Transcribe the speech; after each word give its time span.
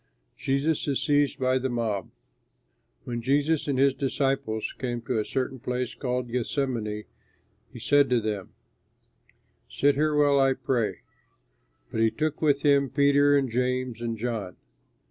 JESUS 0.35 0.87
IS 0.87 0.99
SEIZED 1.03 1.37
BY 1.39 1.59
THE 1.59 1.69
MOB 1.69 2.09
When 3.03 3.21
Jesus 3.21 3.67
and 3.67 3.77
his 3.77 3.93
disciples 3.93 4.73
came 4.79 4.99
to 5.03 5.19
a 5.19 5.23
certain 5.23 5.59
place 5.59 5.93
called 5.93 6.31
Gethsemane, 6.31 7.03
he 7.71 7.79
said 7.79 8.09
to 8.09 8.19
them, 8.19 8.49
"Sit 9.69 9.93
here 9.93 10.15
while 10.15 10.39
I 10.39 10.53
pray"; 10.55 11.01
but 11.91 12.01
he 12.01 12.09
took 12.09 12.41
with 12.41 12.63
him 12.63 12.89
Peter 12.89 13.37
and 13.37 13.51
James 13.51 14.01
and 14.01 14.17
John. 14.17 14.55